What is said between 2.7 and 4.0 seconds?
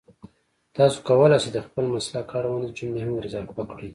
جملې هم ور اضافه کړئ